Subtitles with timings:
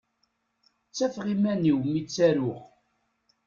[0.89, 2.59] Ttafeɣ iman-iw mi ttaruɣ.